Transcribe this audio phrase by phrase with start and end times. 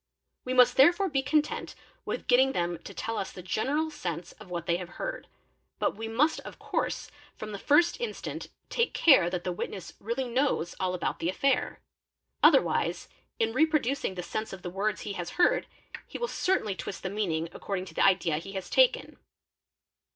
[0.45, 4.31] We must therefore be content with getting them to tell us b 'the general sense
[4.39, 5.27] of what they have heard,
[5.77, 10.23] but we must of course from» the first instant take care that the witness really
[10.27, 11.81] knows all about the affair,
[12.41, 15.67] otherwise in reproducing the sense of the words he has heard
[16.07, 19.19] he will certainly twist the meaning according to the idea he has taken.